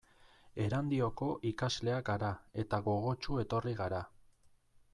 Erandioko 0.67 1.27
ikasleak 1.49 2.01
gara 2.07 2.31
eta 2.63 2.79
gogotsu 2.89 3.39
etorri 3.45 3.75
gara. 3.83 4.01